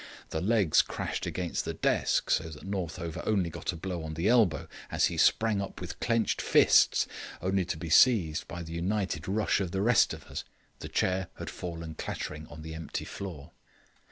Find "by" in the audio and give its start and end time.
8.47-8.63